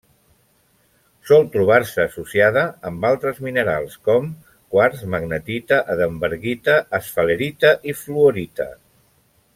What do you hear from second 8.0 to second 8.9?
fluorita.